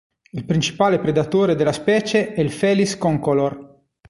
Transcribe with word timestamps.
Il 0.31 0.45
principale 0.45 0.97
predatore 0.97 1.53
della 1.53 1.71
specie 1.71 2.33
è 2.33 2.41
il 2.41 2.51
"Felis 2.51 2.97
concolor". 2.97 3.81